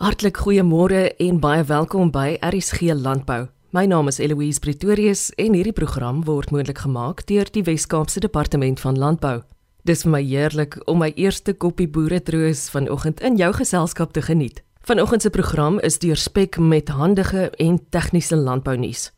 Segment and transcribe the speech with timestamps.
[0.00, 3.50] Hartlik goeiemôre en baie welkom by RSG Landbou.
[3.76, 8.80] My naam is Eloise Pretorius en hierdie program word moontlik gemaak deur die Wes-Kaapse Departement
[8.80, 9.42] van Landbou.
[9.84, 14.64] Dis vir my heerlik om my eerste koppie boeretroos vanoggend in jou geselskap te geniet.
[14.88, 19.10] Vanoggend se program is deurspek met handige en tegniese landbounuus.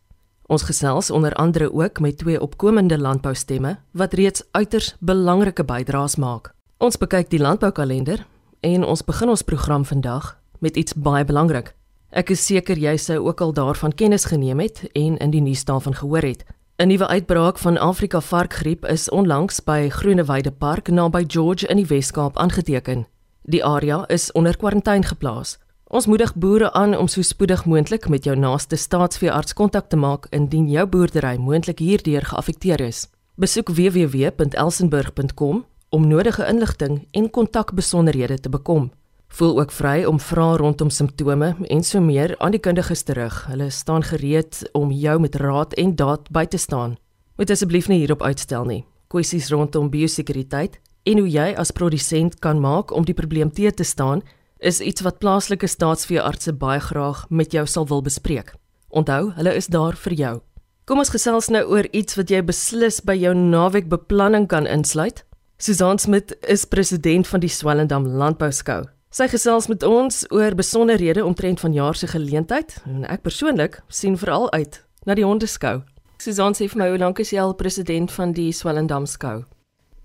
[0.51, 6.51] Ons gesels onder andere ook met twee opkomende landboustemme wat reeds uiters belangrike bydraes maak.
[6.83, 8.27] Ons bekyk die landboukalender
[8.61, 11.75] en ons begin ons program vandag met iets baie belangrik.
[12.13, 15.65] Ek is seker jy sou ook al daarvan kennis geneem het en in die nuus
[15.65, 16.45] daarvan gehoor het.
[16.79, 21.87] 'n Nuwe uitbraak van Afrika varkgriep is onlangs by Groenewyde Park naby George in die
[21.87, 23.07] Wes-Kaap aangeteken.
[23.43, 25.59] Die area is onder kwarantyne geplaas.
[25.85, 30.27] Ons moedig boere aan om so spoedig moontlik met jou naaste staatsveearts kontak te maak
[30.31, 33.09] indien jou boerdery moontlik hierdeur geaffekteer is.
[33.37, 38.91] Besoek www.elsenburg.com om nodige inligting en kontakbesonderhede te bekom.
[39.33, 43.47] Voel ook vry om vra rondom simptome en so meer aan die kundiges terug.
[43.49, 46.99] Hulle staan gereed om jou met raad en daad by te staan.
[47.41, 48.85] Moet asseblief nie hierop uitstel nie.
[49.09, 50.77] Kwessies rondom biosekuriteit
[51.09, 54.21] en hoe jy as produsent kan maak om die probleem te te staan,
[54.59, 58.55] is iets wat plaaslike staatsveeartse baie graag met jou sal wil bespreek.
[58.89, 60.41] Onthou, hulle is daar vir jou.
[60.85, 65.25] Kom ons gesels nou oor iets wat jy beslis by jou naweekbeplanning kan insluit.
[65.57, 68.85] Susan Smit is president van die Swellendam Landbouskou.
[69.13, 74.17] Sy gesels met ons oor besonderhede omtrent van jaar se geleentheid en ek persoonlik sien
[74.17, 75.83] veral uit na die hondeskou.
[76.17, 79.45] Susan sê vir my hoe lank is jy al president van die Swellendam skou?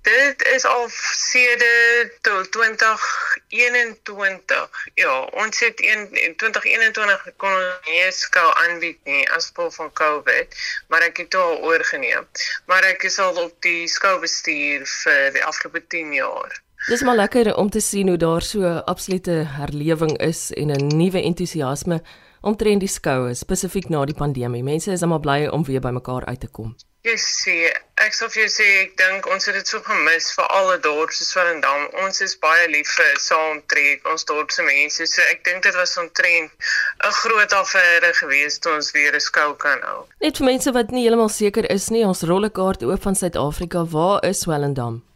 [0.03, 4.67] Dit is al sedert 2021.
[4.99, 7.55] Ja, ons het in 2021 kon
[7.87, 10.51] nie skou aanbied nie as gevolg van COVID,
[10.91, 12.27] maar ek het al oorgeneem.
[12.67, 16.51] Maar ek is al op die skou bestuur vir die afgelope 10 jaar.
[16.85, 20.87] Dis maar lekker om te sien hoe daar so 'n absolute herlewing is en 'n
[20.87, 22.01] nuwe entoesiasme
[22.41, 24.63] omtrent die skoue spesifiek na die pandemie.
[24.63, 26.75] Mense is almal bly om weer bymekaar uit te kom.
[27.07, 27.71] Ek sê,
[28.03, 31.13] ek sou vir jou sê ek dink ons het dit so gemis vir alle dorpe
[31.15, 31.87] soos Swellendam.
[32.03, 35.07] Ons is baie lief vir saamtrek ons dorp se mense.
[35.07, 39.55] So ek dink dit was omtrent 'n groot affære geweest toe ons weer 'n skou
[39.55, 40.05] kan hou.
[40.19, 43.85] Net vir mense wat nie heeltemal seker is nie, ons rollekaart oop van Suid-Afrika.
[43.85, 45.06] Waar is Swellendam?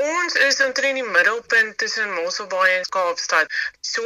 [0.00, 3.50] Ons is omtrent die middelpunt tussen Mosselbaai en Kaapstad.
[3.84, 4.04] So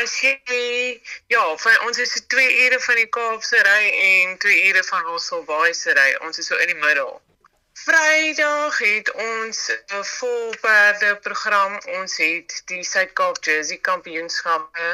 [0.00, 4.56] as jy ja, van ons is so 2 ure van die Kaapse ry en 2
[4.70, 6.10] ure van Mosselbaai se ry.
[6.24, 7.12] Ons is so in die middel.
[7.82, 11.76] Vrydag het ons 'n volperde program.
[12.00, 14.88] Ons het die Suid-Kaap Jersey Kampioenskappe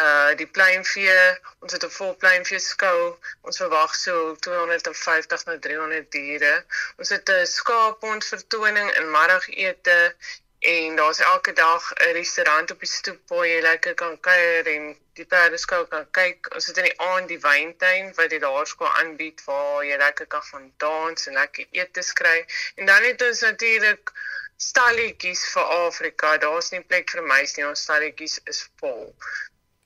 [0.00, 1.16] uh die pleinvee,
[1.60, 3.16] ons het 'n vol pleinvee skou.
[3.40, 6.64] Ons verwag so 250 na 300 diere.
[6.96, 10.14] Ons het 'n skaapond vertoning in middagete
[10.62, 14.96] en daar's elke dag 'n restaurant op die stoep waar jy lekker kan kuier en
[15.12, 16.54] die perdeskou kan kyk.
[16.54, 20.42] Ons het in die aand die wyntuin wat die daarskool aanbied waar jy lekker kan
[20.42, 22.46] gaan dans en lekker eet kry.
[22.74, 24.12] En dan het ons natuurlik
[24.56, 26.36] stalletjies vir Afrika.
[26.38, 27.66] Daar's nie plek vir meisies nie.
[27.66, 29.14] Ons stalletjies is vol.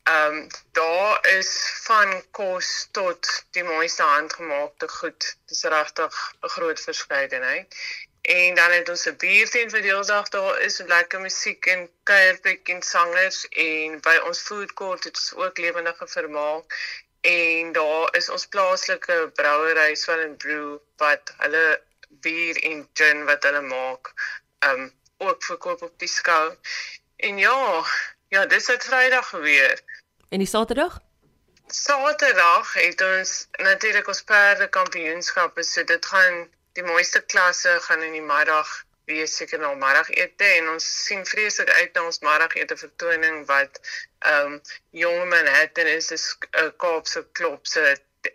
[0.06, 5.36] Ehm um, daar is van kos tot die mooiste handgemaakte goed.
[5.50, 7.76] Dis regtig 'n groot verskeidenheid.
[8.22, 11.90] En dan het ons 'n biertent vir die hele dag daar is lekker musiek en
[12.02, 16.78] kuierplek en sangers en by ons food court het ons ook lewendige vermaak
[17.20, 21.68] en daar is ons plaaslike brouery Swellen Brew wat hulle
[22.08, 24.14] bier en gin wat hulle maak
[24.58, 26.56] ehm um, ook verkoop op die skou.
[27.16, 27.86] En ja,
[28.28, 29.80] Ja, dis het Vrydag gebeur.
[30.28, 31.00] En die Saterdag?
[31.66, 38.12] Saterdag het ons natuurlik ons perde kampioenskappe, so dit gaan die mooiste klasse gaan in
[38.12, 38.70] die middag
[39.06, 43.78] wees seker na middagete en ons sien vreeslik uit na ons middagete vertoning wat
[44.26, 44.60] ehm um,
[44.90, 47.84] Jong Manhattan is 'n Kaapse klop se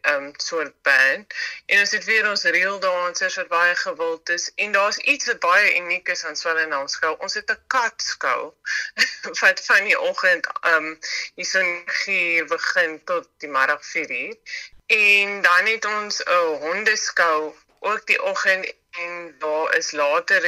[0.02, 1.34] um soort band.
[1.66, 4.52] En ons het weer ons real dansers wat baie gewild is.
[4.56, 7.16] En daar's iets wat baie uniek is aan Swellendam skou.
[7.19, 8.53] Ons het 'n kat skou
[9.41, 11.00] wat van die oggend um
[11.35, 14.35] hier hier begin tot die middag 4uur
[14.91, 20.46] en dan het ons 'n hondeskou ook die oggend en daar is later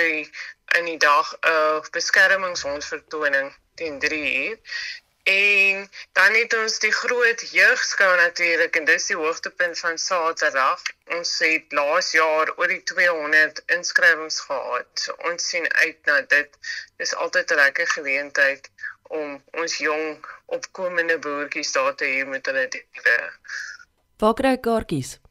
[0.78, 4.57] in die dag 'n beskermingshondvertoning teen 3uur
[5.24, 10.81] En dan het ons die groot jeugskou natuurlik en dis die hoogtepunt van Saterdag.
[11.16, 15.08] Ons het laas jaar oor die 200 inskrywings gehad.
[15.31, 16.60] Ons sien uit na dit.
[17.00, 18.70] Dis altyd 'n lekker geleentheid
[19.04, 23.31] om ons jong opkomende boertjies daar te hê met hulle diere.
[24.18, 25.23] Waar kry ek kaartjies?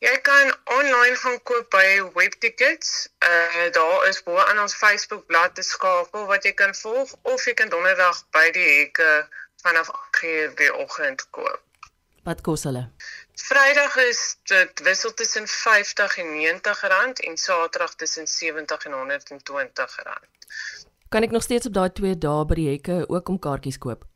[0.00, 3.08] Jy kan online gaan koop by Webtickets.
[3.20, 7.44] Uh daar is bo aan ons Facebook bladsy te skakel wat jy kan volg of
[7.44, 9.10] jy kan donderdag by die hekke
[9.60, 11.60] vanaf 8:00 die oggend koop.
[12.24, 12.86] Wat kos hulle?
[13.44, 19.96] Vrydag is dit wissel tussen 50 en 90 rand en Saterdag tussen 70 en 120
[20.02, 20.28] rand.
[21.08, 24.08] Kan ek nog steeds op daai twee dae by die hekke ook om kaartjies koop?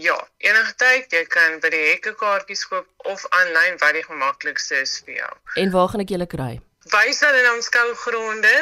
[0.00, 4.78] Ja, enige tyd jy kan by die hekke kaartjies koop of aanlyn wat die gemaklikste
[4.80, 5.32] is vir jou.
[5.60, 6.52] En waar gaan ek julle kry?
[6.92, 8.54] Wys dan in ons skougronde.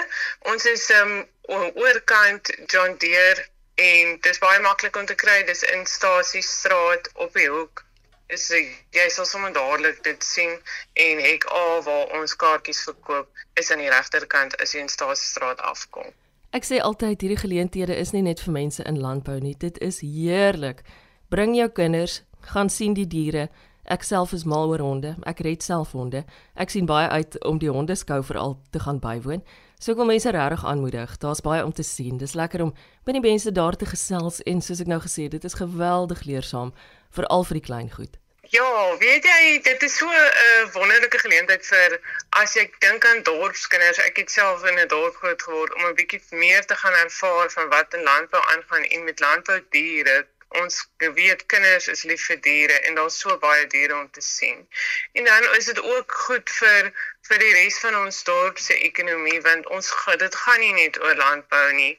[0.50, 1.12] Ons is um
[1.50, 3.46] oorkant John Deere
[3.80, 5.44] en dit is baie maklik om te kry.
[5.46, 7.84] Dis in Stasiestraat op die hoek.
[8.30, 10.56] Is jy sal sommer dadelik dit sien
[11.04, 15.62] en hek A waar ons kaartjies verkoop is aan die regterkant as jy in Stasiestraat
[15.62, 16.10] afkom.
[16.50, 19.54] Ek sê altyd hierdie geleenthede is nie net vir mense in landbou nie.
[19.54, 20.82] Dit is heerlik.
[21.30, 23.44] Bring jou kinders, gaan sien die diere.
[23.86, 25.12] Ek self is mal oor honde.
[25.30, 26.24] Ek red self honde.
[26.58, 29.44] Ek sien baie uit om die hondeskou veral te gaan bywoon.
[29.78, 31.12] So ek wil mense regtig aanmoedig.
[31.22, 32.18] Daar's baie om te sien.
[32.18, 32.72] Dis lekker om
[33.06, 36.24] met die mense daar te gesels en soos ek nou gesê het, dit is geweldig
[36.26, 36.74] leersaam
[37.14, 38.18] veral vir die klein goed.
[38.50, 38.66] Ja,
[38.98, 41.94] weet jy, dit is so 'n uh, wonderlike geleentheid vir
[42.42, 44.02] as jy dink aan dorpskinders.
[44.02, 47.50] Ek het self in 'n dorp groot geword om 'n bietjie meer te gaan ervaar
[47.54, 50.26] van wat in landbou aangaan en met landboudiere
[50.58, 54.66] ons weet kinders is lief vir diere en daar's so baie diere om te sien.
[55.12, 56.90] En dan is dit ook goed vir
[57.28, 59.92] vir die res van ons dorp se ekonomie want ons
[60.24, 61.94] dit gaan nie net oor landbou nie.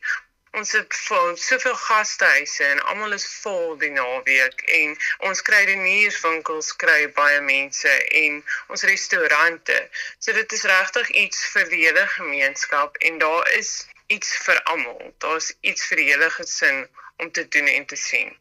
[0.60, 4.98] Ons het vol soveel gastehuise en almal is vol die naweek en
[5.30, 7.94] ons kry die nuuswinkels kry baie mense
[8.24, 9.78] en ons restaurante.
[10.20, 13.72] So dit is regtig iets vir die hele gemeenskap en daar is
[14.12, 15.14] iets vir almal.
[15.24, 16.84] Daar's iets vir die hele gesin
[17.22, 18.34] om te doen en te sien.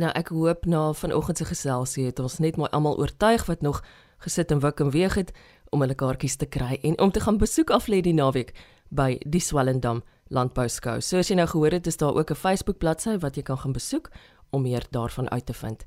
[0.00, 3.82] Nou ek hoop na vanoggend se geselsie het ons net mooi almal oortuig wat nog
[4.24, 5.32] gesit en wik en weeg het
[5.70, 8.54] om hulle kaartjies te kry en om te gaan besoek af lê die naweek
[8.88, 10.02] by die Swellendam
[10.32, 11.00] Landbou Skou.
[11.00, 13.58] So as jy nou gehoor het, is daar ook 'n Facebook bladsy wat jy kan
[13.58, 14.10] gaan besoek
[14.50, 15.84] om meer daarvan uit te vind.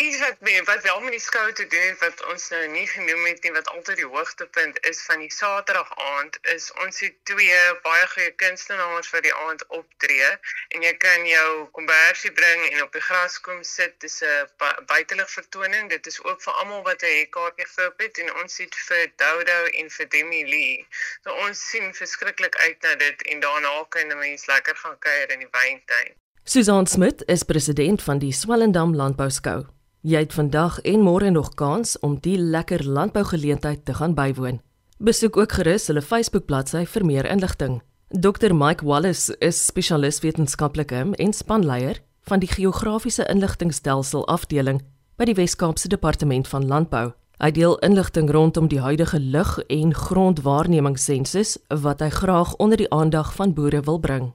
[0.00, 3.24] Iets wat mee wat wel met die skou te doen wat ons nou nie genoem
[3.26, 7.56] het nie wat altyd die hoogtepunt is van die Saterdag aand is ons het twee
[7.86, 10.28] baie goeie kunstenaars vir die aand optree.
[10.76, 11.48] En jy kan jou
[11.78, 13.96] kombersie bring en op die gras kom sit.
[14.04, 14.46] Dis 'n
[14.92, 15.90] buitelug vertoning.
[15.90, 18.18] Dit is ook vir almal wat 'n kaartjie gekoop het.
[18.18, 20.86] En ons het vir Dodo en vir Demi Lee.
[21.24, 25.38] So ons sien verskriklik uit na dit en daarna kan mense lekker gaan kuier in
[25.38, 26.14] die wyntuin.
[26.44, 29.77] Susan Smit is president van die Swellendam Landbou Skou
[30.08, 34.60] Jy het vandag en môre nog kans om die lekker landbougeleentheid te gaan bywoon.
[34.98, 37.82] Besoek ook gerus hulle Facebook bladsy vir meer inligting.
[38.08, 44.80] Dr Mike Wallace is spesialis wetenskaplike en spanleier van die geografiese inligtingstelsel afdeling
[45.20, 47.12] by die Wes-Kaapse Departement van Landbou.
[47.36, 53.34] Hy deel inligting rondom die huidige lug- en grondwaarnemingssensus wat hy graag onder die aandag
[53.34, 54.32] van boere wil bring.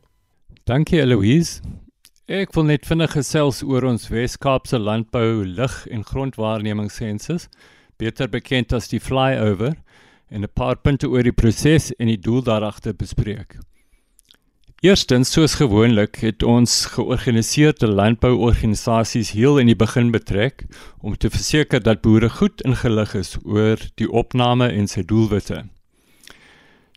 [0.69, 1.61] Dankie Eloise.
[2.33, 7.43] Ek wil net vinnig gesels oor ons Wes-Kaapse landbou lig en grondwaarnemingssensus,
[8.01, 9.75] beter bekend as die flyover,
[10.33, 13.59] en 'n paar punte oor die proses en die doel daaragter bespreek.
[14.81, 20.65] Eerstens, soos gewoonlik, het ons georganiseerde landbouorganisasies heel in die begin betrek
[21.01, 25.69] om te verseker dat boere goed ingelig is oor die opname en sy doelwitte.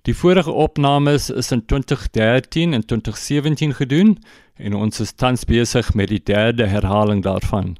[0.06, 4.18] Die vorige opnames is in 2013 en 2017 gedoen
[4.54, 7.74] en ons is tans besig met die derde herhaling daarvan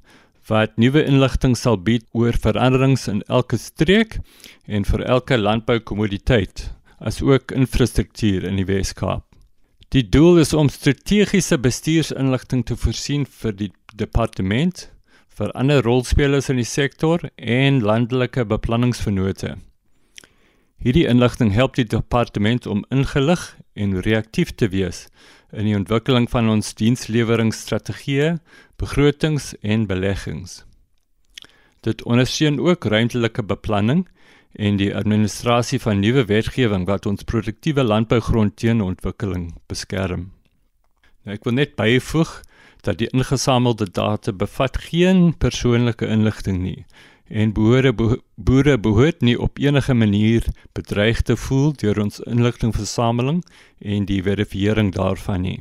[0.46, 4.18] wat nuwe inligting sal bied oor veranderings in elke streek
[4.66, 9.24] en vir elke landboukommoditeit asook infrastruktuur in die Weskaap.
[9.94, 14.88] Die doel is om strategiese bestuursinligting te voorsien vir die departement,
[15.36, 19.56] vir ander rolspelers in die sektor en landelike beplanningsvennote.
[20.76, 25.06] Hierdie inligting help die departement om ingelig en reaktief te wees
[25.56, 28.36] in die ontwikkeling van ons diensleweringsstrategieë,
[28.76, 30.64] begrotings en beleggings.
[31.86, 34.04] Dit ondersteun ook ruimtelike beplanning
[34.52, 40.30] en die administrasie van nuwe wetgewing wat ons produktiewe landbougrond teen ontwikkeling beskerm.
[41.24, 42.40] Nou ek wil net byvoeg
[42.86, 46.82] dat die ingesamelde data bevat geen persoonlike inligting nie
[47.28, 47.92] en boere
[48.34, 53.42] boere behoort nie op enige manier bedreig te voel deur ons inligtingversameling
[53.80, 55.60] en die verifiering daarvan nie.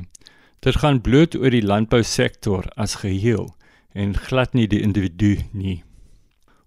[0.61, 3.49] Dit gaan bloot oor die landbousektor as geheel
[3.93, 5.83] en glad nie die individu nie.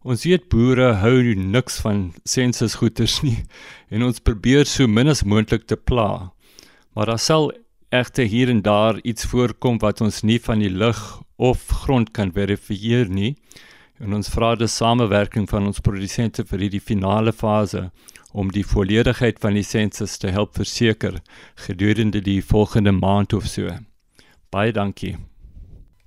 [0.03, 3.45] Ons weet boere hou niks van sensusgoeders nie
[3.91, 6.33] en ons probeer so min as moontlik te pla.
[6.95, 7.53] Maar daar sal
[7.95, 12.33] egter hier en daar iets voorkom wat ons nie van die lug of grond kan
[12.35, 13.37] verifieer nie
[13.99, 17.89] en ons vra die samewerking van ons produsente vir hierdie finale fase
[18.33, 21.21] om die volledigheid van die sensus te help verseker
[21.67, 23.73] gedurende die volgende maand of so.
[24.51, 25.17] Baie dankie.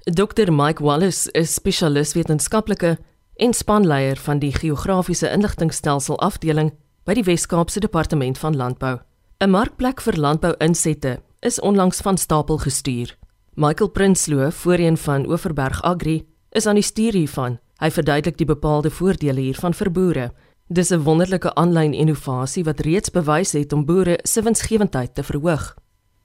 [0.05, 2.97] Dr Mike Wallace is spesialis wetenskaplike
[3.35, 6.71] en spanleier van die geografiese inligtingstelsel afdeling
[7.05, 8.99] by die Wes-Kaapse Departement van Landbou.
[9.41, 13.17] 'n Markplek vir landbou-insette is onlangs van stapel gestuur.
[13.55, 17.59] Michael Prinsloo, voorheen van Oeverberg Agri, is aan die stuur hiervan.
[17.81, 20.25] Hy verduidelik die bepaalde voordele hiervan vir boere.
[20.69, 25.73] Dis 'n wonderlike aanlyn innovasie wat reeds bewys het om boere se winsgewendheid te verhoog.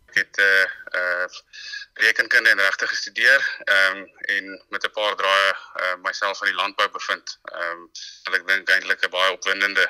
[0.09, 0.69] Ek het 'n uh, eh,
[1.01, 1.31] uh, eh,
[2.05, 6.61] rekenkunde en regte gestudeer ehm um, en met 'n paar draaie uh, myself in die
[6.61, 7.39] landbou bevind.
[7.45, 7.89] Ehm
[8.25, 9.87] um, ek dink eintlik 'n baie opwindende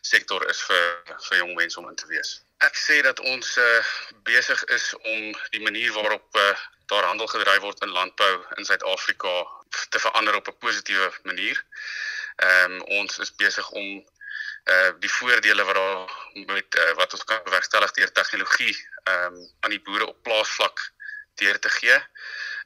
[0.00, 2.42] sektor is vir vir jong mense om in te wees.
[2.56, 3.84] Ek sê dat ons uh,
[4.22, 6.56] besig is om die manier waarop uh,
[6.88, 9.34] daar handel gedryf word in landbou in Suid-Afrika
[9.88, 11.64] te verander op 'n positiewe manier.
[12.36, 14.06] Ehm um, ons is besig om
[14.74, 19.50] uh die voordele wat daar met uh, wat ons kan bewerkstellig deur tegnologie ehm um,
[19.60, 20.92] aan die boere op plaasvlak
[21.34, 21.98] deur te gee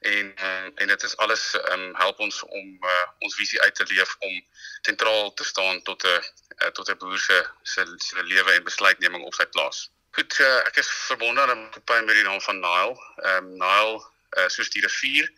[0.00, 3.86] en uh, en dit is alles um, help ons om uh, ons visie uit te
[3.94, 4.44] leef om
[4.82, 6.22] sentraal te staan tot 'n
[6.58, 9.90] uh, tot 'n boer se se lewe en besluitneming op sy plaas.
[10.10, 12.96] Goed, uh, ek is verbonde aan 'n kopie met die naam van Nile.
[13.16, 15.30] Ehm um, Nile uh, soos die rivier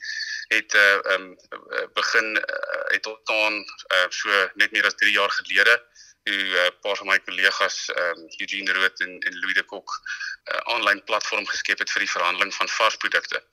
[0.49, 1.37] het uh, um,
[1.95, 5.77] begin uh, het ontstaan uh, so net meer as 3 jaar gelede
[6.25, 9.63] hoe 'n uh, paar van my kollegas ehm um, Eugene Rood en en Louis de
[9.63, 13.45] Kok 'n uh, aanlyn platform geskep het vir die verhandeling van varsprodukte.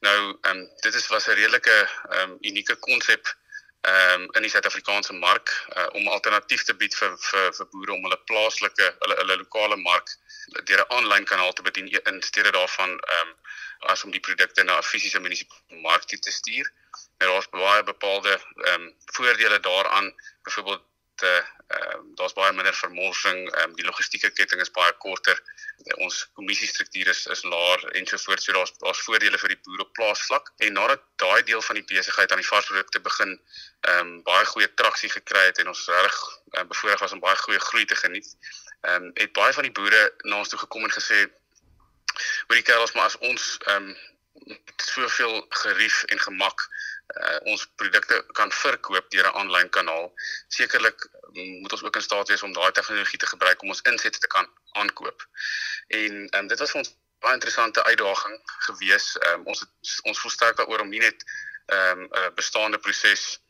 [0.00, 1.76] Nou ehm um, dit is was 'n redelike
[2.10, 3.36] ehm um, unieke konsep
[3.86, 7.92] ehm um, in die Suid-Afrikaanse mark uh, om alternatief te bied vir vir vir boere
[7.94, 10.14] om hulle plaaslike hulle hulle lokale mark
[10.70, 13.36] deur 'n aanlyn kanaal te bedien in steede daarvan ehm um,
[13.92, 16.72] as om die produkte na 'n fisiese munisipale mark te stuur.
[17.18, 20.84] En daar's baie bepaalde ehm um, voordele daaraan, byvoorbeeld
[21.22, 25.40] uh, ehm uh, daar's baie minder vermorsing, ehm um, die logistieke ketting is baie korter.
[25.84, 29.92] Uh, ons kommissiestruktuur is is laer en so daar's daar's voordele vir die boere op
[29.92, 30.52] plaasvlak.
[30.56, 33.40] En nadat daai deel van die besigheid aan die varsprodukte begin
[33.80, 36.20] ehm um, baie goeie traksie gekry het en ons reg
[36.58, 38.28] uh, bevoorreg was om baie goeie groei te geniet,
[38.80, 41.26] ehm um, het baie van die boere na ons toe gekom en gesê
[42.46, 43.96] hoor die kerels maar as ons ehm um,
[44.76, 46.68] soveel gerief en gemak
[47.14, 50.12] uh, ons produkte kan verkoop deur 'n aanlyn kanaal.
[50.48, 53.82] Sekerlik mm, moet ons ook in staat wees om daai tegnologie te gebruik om ons
[53.90, 55.26] insette te kan aankoop.
[55.88, 56.94] En um, dit was vir ons
[57.24, 58.36] baie interessante uitdaging
[58.68, 59.16] gewees.
[59.30, 59.70] Um, ons het,
[60.02, 61.24] ons voel sterk daaroor om nie net
[61.66, 63.40] 'n um, bestaande proses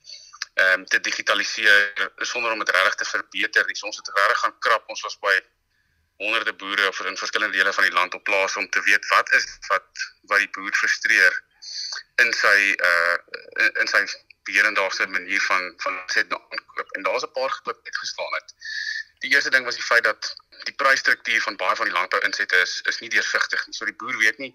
[0.55, 3.77] ehm um, te digitaliseer sonder om dit regtig te verbeter.
[3.77, 4.89] So ons het regtig gaan krap.
[4.89, 5.37] Ons was by
[6.17, 9.47] honderde boere in verskillende dele van die land op plaas om te weet wat is
[9.69, 9.87] wat
[10.31, 11.43] wat die boer frustreer
[12.23, 12.59] in sy
[12.91, 13.17] uh
[13.81, 14.03] in, sy
[14.49, 18.55] beheerendagse manier van van set na aankoop en daar's 'n paar geklip uitgestaan het.
[19.25, 22.81] Die eerste ding was die feit dat die prysstruktuur van baie van die landbou-insette is
[22.85, 23.75] is nie deursigtig nie.
[23.75, 24.55] So die boer weet nie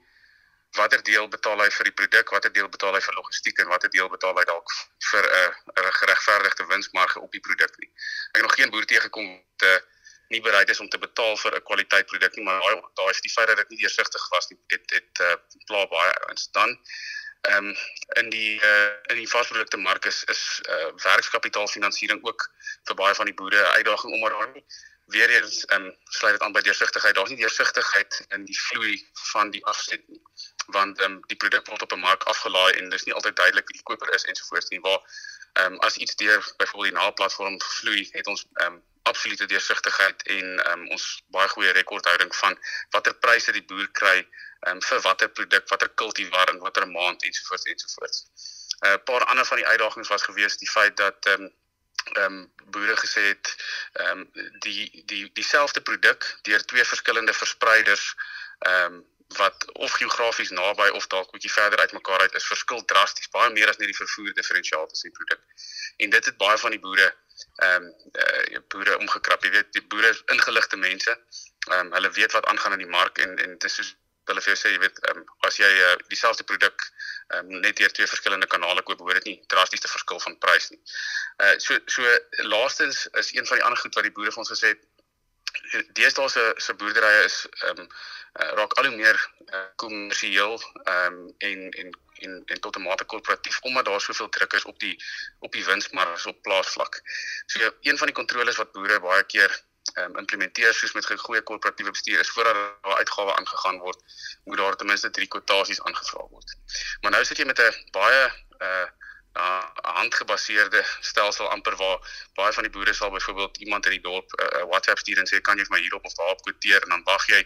[0.71, 3.91] watter deel betaal hy vir die produk, watter deel betaal hy vir logistiek en watter
[3.91, 4.75] deel betaal hy dalk
[5.11, 7.91] vir 'n 'n geregverdigde winsmarge op die produk nie.
[8.31, 9.71] Ek het nog geen boer teëgekom te
[10.31, 13.21] nie bereid is om te betaal vir 'n kwaliteit produk nie, maar daai daai is
[13.21, 14.59] die feit dat dit nie deursigtig was nie.
[14.75, 15.35] Dit het uh,
[15.67, 16.77] pla baie ouens dan
[17.41, 17.75] Ehm um,
[18.07, 22.43] in die uh, in die varsprodukte mark is is uh, werkskapitaalfinansiering ook
[22.89, 24.61] vir baie van die boere 'n uitdaging omdat daar
[25.05, 27.15] weer eens ehm um, sluit dit aan by deursigtigheid.
[27.15, 30.21] Daar's nie deursigtigheid in die vloei van die afset nie.
[30.65, 33.67] Want ehm um, die produk word op 'n mark afgelaai en dis nie altyd duidelik
[33.67, 34.79] wie die koper is ensovoorts nie.
[34.79, 35.01] Waar
[35.53, 40.23] ehm um, as iets deur byvoorbeeld die na-platform vloei, het ons ehm um, absolute deursigtigheid
[40.37, 42.57] en um, ons baie goeie rekordhouding van
[42.95, 44.17] watter pryse die boer kry
[44.67, 48.25] um, vir watter produk, watter kultivar en watter maand ensovoorts ensovoorts.
[48.81, 51.51] 'n uh, Paar ander van die uitdagings was gewees die feit dat ehm um,
[52.13, 53.55] ehm um, boere gesê het
[53.93, 58.15] ehm um, die die dieselfde produk deur twee verskillende verspreiders
[58.59, 59.05] ehm um,
[59.37, 63.69] wat of geografies naby of dalk bietjie verder uitmekaar uit is verskil drasties baie meer
[63.69, 65.41] as net die vervoer diferensiaal tussen die produk.
[65.97, 67.07] En dit het baie van die boere
[67.67, 69.43] ehm um, uh, boere omgekrap.
[69.45, 71.17] Jy weet die boere is ingeligte mense.
[71.69, 73.95] Ehm um, hulle weet wat aangaan in die mark en en dit is soos
[74.29, 76.83] hulle vir jou sê, jy weet, um, as jy uh, dieselfde produk
[77.35, 80.79] um, net deur twee verskillende kanale koop, hoor dit nie drastiese verskil van prys nie.
[81.43, 82.15] Uh so so
[82.53, 84.85] laastens is een van die ander goed wat die boere vir ons gesê het,
[85.97, 87.89] deesdae se se boerderye is ehm um,
[88.39, 89.17] uh, raak al hoe meer
[89.49, 91.93] uh, kommersieel ehm um, en en
[92.27, 94.95] en en tot 'n mate korporatief omdat daar soveel druk is op die
[95.39, 97.01] op die winsmarge op plaasvlak.
[97.45, 99.51] So een van die kontroles wat boere baie keer
[99.99, 103.99] um, implementeer soos met goeie korporatiewe bestuur is voordat daar uitgawe aangegaan word,
[104.43, 106.55] moet daar ten minste drie kwotasies aangevra word.
[107.01, 108.23] Maar nou sit jy met 'n baie
[108.59, 108.87] uh
[109.31, 111.99] 'n uh, handgebaseerde stelsel amper waar
[112.33, 115.29] baie van die boere sal byvoorbeeld iemand in die dorp 'n uh, WhatsApp stuur en
[115.29, 117.45] sê kan jy vir my hierop of daarop kwoteer en dan wag jy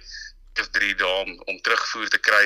[0.53, 2.45] vir 3 dae om, om terugvoer te kry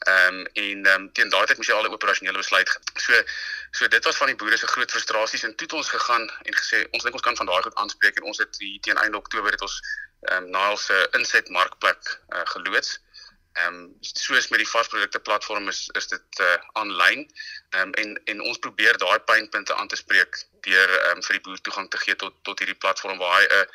[0.00, 2.70] Ehm um, en ehm um, teen daai tyd moes jy al 'n operasionele besluit.
[2.96, 3.22] So
[3.70, 6.54] so dit was van die boere se groot frustrasies en toe het ons gegaan en
[6.60, 9.52] gesê ons dink ons kan van daai goed aanspreek en ons het teen einde Oktober
[9.52, 9.76] het ons
[10.20, 12.98] ehm um, Nile se insetmarkplek uh, geloods.
[13.52, 17.30] Ehm um, soos met die vasprodukte platform is is dit uh aanlyn.
[17.70, 21.36] Ehm um, en en ons probeer daai pynpunte aan te spreek deur ehm um, vir
[21.36, 23.66] die boer toegang te gee tot tot hierdie platform waar hy 'n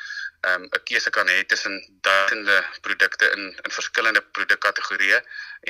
[0.48, 1.75] ehm 'n keuse kan hê tussen
[2.08, 5.20] duisende produkte in in verskillende produkkategorieë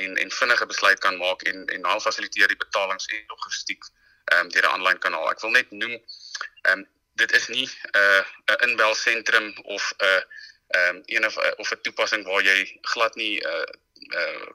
[0.02, 3.82] en en vinnige besluit kan maak en en nou fasiliteer die betalings en logistiek
[4.24, 5.30] ehm um, deur 'n aanlyn kanaal.
[5.30, 8.22] Ek wil net noem ehm um, dit is nie 'n uh,
[8.54, 10.22] 'n inbelsentrum of 'n uh,
[10.76, 13.66] ehm um, een of of 'n toepassing waar jy glad nie uh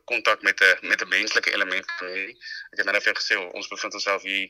[0.05, 2.29] kontak uh, met 'n met 'n menslike element hê.
[2.71, 4.49] Ek het nou net vir gesê ons bevind onsself hier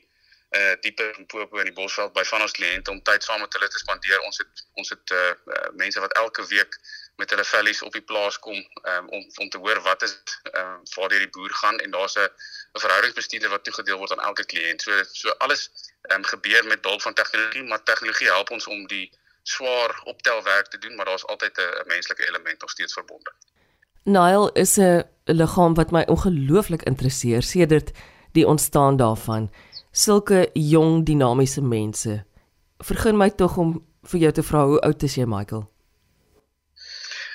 [0.52, 3.52] uh diepe in Popo in die Bosveld by van ons kliënte om tyd saam met
[3.56, 4.20] hulle te spandeer.
[4.28, 5.20] Ons het ons het uh,
[5.56, 6.76] uh mense wat elke week
[7.16, 10.74] met hulle vellies op die plaas kom um, om om te hoor wat is ehm
[10.74, 12.28] um, waar die boer gaan en daar's 'n
[12.84, 14.82] verhoudingsbestuurder wat toegedeel word aan elke kliënt.
[14.82, 15.70] So so alles
[16.02, 19.08] ehm um, gebeur met hulp van tegnologie, maar tegnologie help ons om die
[19.42, 23.32] swaar optelwerk te doen, maar daar's altyd 'n menslike element nog steeds verbonde.
[24.04, 27.90] Nile is 'n liggaam wat my ongelooflik interesseer sedert
[28.32, 29.50] die ontstaan daarvan.
[29.90, 32.24] Sulke jong dinamiese mense.
[32.78, 35.70] Vergun my tog om vir jou te vra hoe oud is jy Michael?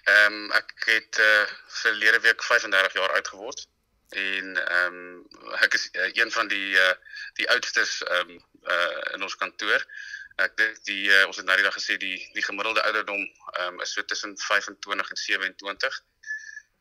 [0.04, 3.68] Ehm um, ek het uh, verlede week 35 jaar oud geword
[4.10, 5.26] en ehm um,
[5.64, 6.94] ek is uh, een van die uh,
[7.34, 9.88] die oudstes ehm um, uh, in ons kantoor.
[10.36, 13.74] Ek dink die uh, ons het nou die dag gesê die die gemiddelde ouderdom ehm
[13.74, 16.04] um, is so tussen 25 en 27.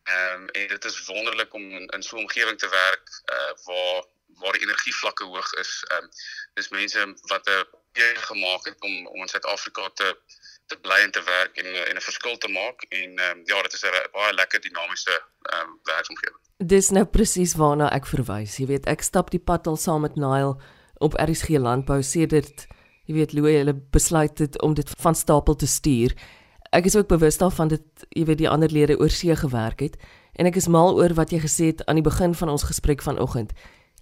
[0.06, 3.52] Ehm um, en dit is wonderlik om in, in so 'n omgewing te werk uh
[3.64, 4.04] waar
[4.40, 5.84] waar die energievlakke hoog is.
[5.88, 6.10] Ehm um,
[6.54, 10.18] dis mense wat 'n keuse gemaak het om om in Suid-Afrika te
[10.66, 13.62] te bly en te werk en en 'n verskil te maak en ehm um, ja,
[13.62, 16.40] dit is 'n baie lekker dinamiese ehm um, werksomgewing.
[16.56, 18.56] Dis nou presies waarna ek verwys.
[18.56, 20.56] Jy weet, ek stap die pad al saam met Nile
[20.98, 22.66] op RSG landbou sedert
[23.06, 26.14] jy weet Louis hulle besluit het om dit van stapel te stuur
[26.76, 29.96] ek is ook bewus daarvan dat jy weet die ander lede oor see gewerk het
[30.36, 33.00] en ek is mal oor wat jy gesê het aan die begin van ons gesprek
[33.02, 33.54] vanoggend.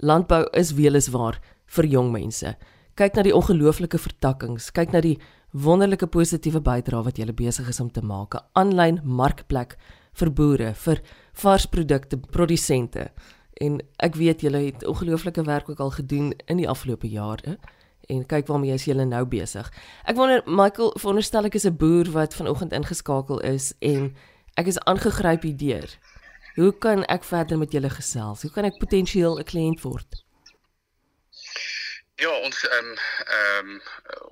[0.02, 1.38] Landbou is weliswaar
[1.76, 2.56] vir jong mense.
[2.98, 5.18] Kyk na die ongelooflike vertakkings, kyk na die
[5.54, 8.34] wonderlike positiewe bydrae wat jy besig is om te maak.
[8.58, 9.76] Aanlyn markplek
[10.18, 11.02] vir boere, vir
[11.38, 13.12] varsprodukte produsente.
[13.62, 17.58] En ek weet julle het ongelooflike werk ook al gedoen in die afgelope jare
[18.08, 19.70] en kyk waarmee jy is julle nou besig.
[20.04, 24.14] Ek wonder Michael, veronderstel ek is 'n boer wat vanoggend ingeskakel is en
[24.56, 25.88] ek is aangegryp hierdeur.
[26.54, 28.42] Hoe kan ek verder met julle gesels?
[28.42, 30.24] Hoe kan ek potensieel 'n kliënt word?
[32.16, 33.80] Ja, ons ehm um, ehm um,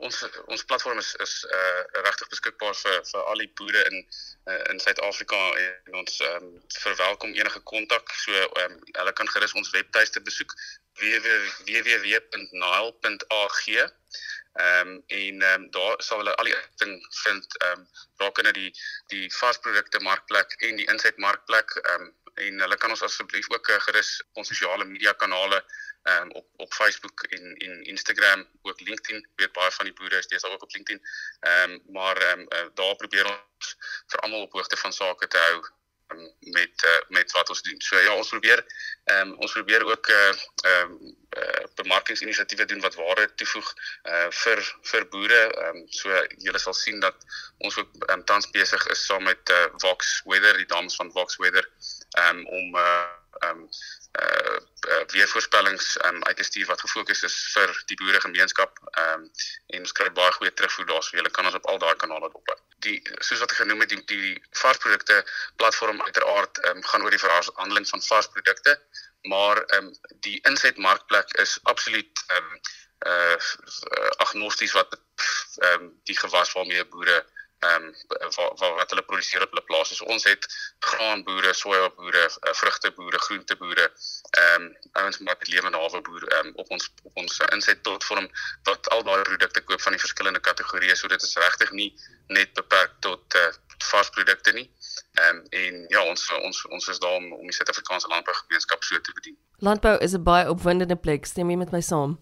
[0.06, 4.06] ons ons platform is is uh regtig beskikbaar vir vir al die boere in
[4.44, 8.10] uh, in Suid-Afrika en ons ehm um, verwelkom enige kontak.
[8.24, 10.50] So ehm um, hulle kan gerus ons webtuiste besoek
[11.02, 12.30] www.nile.ag.
[14.52, 17.86] Ehm um, en ehm um, daar sal hulle al die ding vind ehm um,
[18.24, 18.72] rakende die
[19.14, 23.80] die vasprodukte markplek en die insetmarkplek ehm um, en hulle kan ons asseblief ook uh,
[23.86, 25.58] gerus ons sosiale media kanale
[26.02, 30.26] um, op op Facebook en en Instagram ook LinkedIn weet baie van die boere is
[30.26, 31.02] dis ook op LinkedIn.
[31.40, 35.26] Ehm um, maar ehm um, uh, daar probeer ons vir almal op hoogte van sake
[35.26, 35.62] te hou
[36.12, 37.80] um, met uh, met wat ons doen.
[37.80, 38.64] So ja, ons probeer
[39.04, 40.34] ehm um, ons probeer ook eh uh,
[40.70, 45.42] ehm um, uh, bemarkingsinisiatiewe doen wat waarde toevoeg uh, vir vir boere.
[45.52, 47.16] Ehm um, so julle sal sien dat
[47.58, 51.36] ons ook um, tans besig is saam met uh, Vox Weather, die dames van Vox
[51.36, 51.70] Weather
[52.10, 53.08] ehm um, om uh,
[53.40, 53.68] ehm um,
[54.20, 59.28] uh, uh weervoorspellings um, uit te stuur wat gefokus is vir die boeregemeenskap um
[59.76, 61.16] en ons kry baie goeie terugvoer daarso.
[61.16, 62.58] Jy kan ons op al daai kanale dophou.
[62.86, 65.20] Die soos wat ek genoem het die die varsprodukte
[65.62, 68.78] platform uiteraard um gaan oor die verhandeling van varsprodukte,
[69.30, 69.92] maar um
[70.26, 72.50] die insetmarkplek is absoluut um
[73.06, 73.38] uh
[74.26, 74.98] agnosties wat
[75.70, 77.22] um die gewas waarmee boere
[77.62, 77.94] ehm um,
[78.36, 79.94] wat wat hulle produseer op hulle plase.
[79.94, 80.46] So ons het
[80.78, 83.86] graanboere, sojaboere, uh, vrugteboere, groenteboere,
[84.30, 84.70] ehm um,
[85.02, 88.26] ouens wat lewende hawe boere ehm um, op ons op ons inset platform
[88.68, 90.96] wat al daai produkte koop van die verskillende kategorieë.
[90.98, 91.90] So dit is regtig nie
[92.26, 93.52] net beperk tot uh,
[93.92, 94.66] varsprodukte nie.
[95.20, 99.00] Ehm um, en ja, ons ons ons is daar om om die Suid-Afrikaanse landbougemeenskap so
[99.00, 99.38] te bedien.
[99.58, 101.26] Landbou is 'n baie opwindende plek.
[101.26, 102.18] Stem jy met my saam?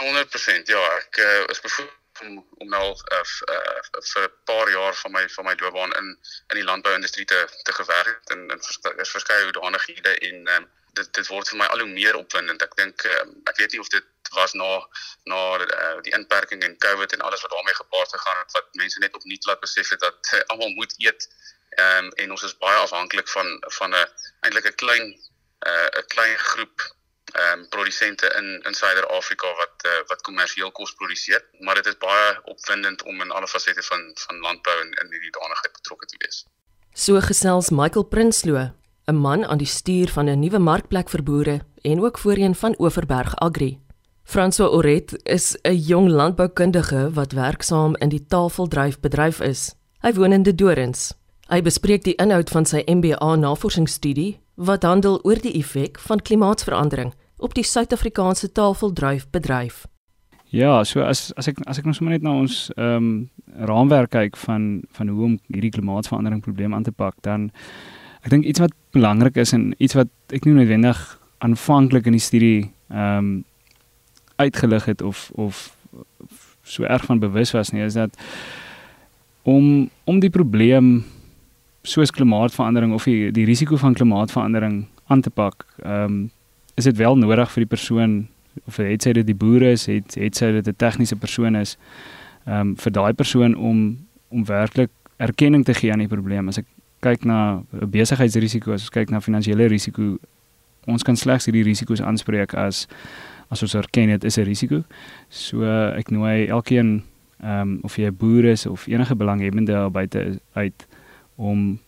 [0.00, 3.22] 100% ja, ek uh, is bevoorreg om om nou uh,
[3.54, 3.80] uh,
[4.12, 6.08] vir 'n paar jaar van my van my loopbaan in
[6.48, 8.60] in die landbouindustrie te te gewerk en en
[9.04, 12.62] is verskeie hoedanighede en um, dit dit word vir my al hoe meer opwindend.
[12.62, 14.70] Ek dink um, ek weet nie of dit was na
[15.32, 18.98] na uh, die inperking en COVID en alles wat daarmee gepaard gegaan het wat mense
[18.98, 21.28] net opnuut laat besef het dat uh, almal moet eet
[21.78, 24.06] um, en ons is baie afhanklik van van 'n
[24.40, 25.06] eintlik 'n klein
[25.66, 26.88] uh, 'n klein groep
[27.32, 31.98] ehm um, produsente in in Suider-Afrika wat uh, wat kommersieel kos produseer, maar dit is
[31.98, 36.16] baie opwindend om in alle fasette van van landbou in in hierdie danigheid betrokke te
[36.18, 36.44] wees.
[36.94, 38.70] So gesels Michael Prinsloo,
[39.06, 42.74] 'n man aan die stuur van 'n nuwe markplek vir boere en ook voorheen van
[42.78, 43.78] Oeverberg Agri.
[44.22, 49.74] François Oret is 'n jong landboukundige wat werksaam in die tafeldryfbedryf is.
[50.00, 51.14] Hy woon in De Dorings.
[51.48, 57.14] Hy bespreek die inhoud van sy MBA navorsingsstudie wat handel oor die effek van klimaatsverandering
[57.40, 59.86] op die Suid-Afrikaanse tafeldryfbedryf.
[60.50, 63.10] Ja, so as as ek as ek nou sommer net na ons ehm um,
[63.70, 67.50] raamwerk kyk van van hoe om hierdie klimaatsverandering probleem aan te pak, dan
[68.24, 70.98] ek dink iets wat belangrik is en iets wat ek nie noodwendig
[71.38, 72.58] aanvanklik in die studie
[72.90, 73.30] ehm um,
[74.40, 75.76] uitgelig het of of
[76.64, 78.16] so erg van bewus was nie, is dat
[79.42, 81.04] om om die probleem
[81.82, 86.30] soos klimaatsverandering of die die risiko van klimaatsverandering aan te pak, ehm um,
[86.80, 88.14] is dit wel nodig vir die persoon
[88.66, 91.76] of het sy dit die boere is, het het sy dit 'n tegniese persoon is,
[92.46, 96.48] ehm um, vir daai persoon om om werklik erkenning te gee aan die probleem.
[96.48, 96.66] As ek
[97.00, 100.18] kyk na besigheidsrisiko, as ons kyk na finansiële risiko,
[100.86, 102.86] ons kan slegs hierdie risiko's aanspreek as
[103.50, 104.84] as ons erken dit is 'n risiko.
[105.28, 105.64] So
[105.96, 107.02] ek nooi elkeen
[107.42, 110.86] ehm um, of jy 'n boer is of enige belanghebbende daar buite uit
[111.36, 111.78] om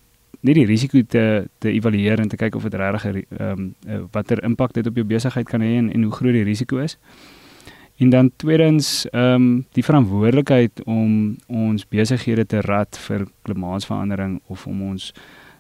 [0.43, 4.43] net die risiko te te evalueer en te kyk of dit regtig ehm um, watter
[4.45, 6.99] impak dit op jou besigheid kan hê en, en hoe groot die risiko is.
[8.03, 14.67] En dan tweedens ehm um, die verantwoordelikheid om ons besighede te rad vir klimaatsverandering of
[14.67, 15.13] om ons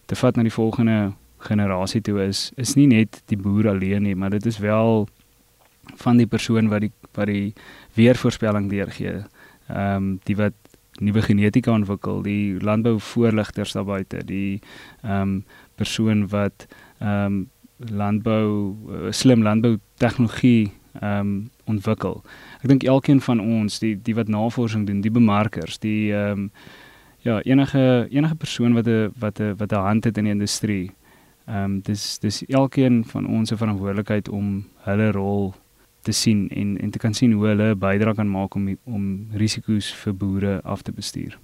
[0.06, 4.14] te vat na die volgende generasie toe is is nie net die boer alleen nie,
[4.14, 5.06] maar dit is wel
[6.02, 7.54] van die persoon wat die wat die
[7.94, 9.22] weervoorspelling deurgee.
[9.68, 10.54] Ehm um, die wat
[11.02, 14.60] nuwe genetika ontwikkel, die landbouvoorligters daar buite, die
[15.02, 15.34] ehm um,
[15.74, 16.66] persoon wat
[16.98, 17.50] ehm um,
[17.90, 22.22] landbou uh, slim landbou tegnologie ehm um, ontwikkel.
[22.60, 26.50] Ek dink elkeen van ons, die die wat navorsing doen, die bemarkers, die ehm um,
[27.22, 30.90] ja, enige enige persoon wat 'n wat 'n wat 'n hand het in die industrie.
[31.46, 35.54] Ehm um, dis dis elkeen van ons se verantwoordelikheid om hulle rol
[36.02, 39.92] te sien en en te kan sien hoe hulle bydra kan maak om om risiko's
[40.02, 41.38] vir boere af te bestuur.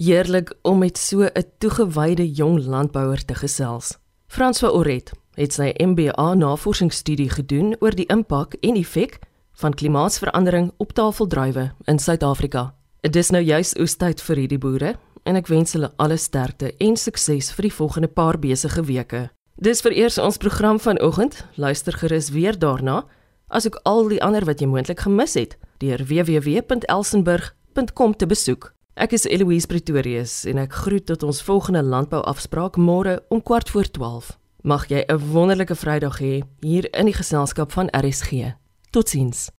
[0.00, 3.98] Heerlik om met so 'n toegewyde jong landbouer te gesels.
[4.26, 9.18] François Oret het sy MBA navorsingsstudie gedoen oor die impak en effek
[9.52, 12.74] van klimaatsverandering op tafeldruiwe in Suid-Afrika.
[13.00, 16.96] Dit is nou juis oestyd vir hierdie boere en ek wens hulle alle sterkte en
[16.96, 19.28] sukses vir die volgende paar besige weke.
[19.60, 21.44] Dis vir eers ons program vanoggend.
[21.56, 23.04] Luister gerus weer daarna
[23.50, 28.74] asook al die ander wat jy moontlik gemis het deur www.elsenburg.com te besoek.
[28.94, 33.90] Ek is Eloise Pretorius en ek groet tot ons volgende landbouafspraak môre om kwart voor
[33.90, 34.38] 12.
[34.62, 38.54] Mag jy 'n wonderlike Vrydag hê hier in die geselskap van RSG.
[38.90, 39.50] Totsiens.